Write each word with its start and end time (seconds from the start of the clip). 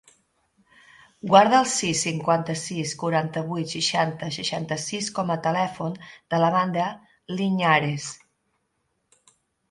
Guarda 1.31 1.57
el 1.63 1.65
sis, 1.71 1.99
cinquanta-sis, 2.05 2.93
quaranta-vuit, 3.03 3.69
seixanta, 3.73 4.29
seixanta-sis 4.37 5.09
com 5.19 5.33
a 5.33 5.37
telèfon 5.49 5.93
de 6.07 6.39
l'Amanda 6.45 6.87
Liñares. 7.41 8.09